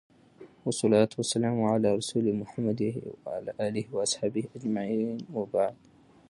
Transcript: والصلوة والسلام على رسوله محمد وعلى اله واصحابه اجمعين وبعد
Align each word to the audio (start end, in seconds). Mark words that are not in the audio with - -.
والصلوة 0.65 1.09
والسلام 1.17 1.63
على 1.63 1.95
رسوله 1.95 2.31
محمد 2.31 3.01
وعلى 3.25 3.53
اله 3.59 3.85
واصحابه 3.95 4.47
اجمعين 4.55 5.17
وبعد 5.33 5.75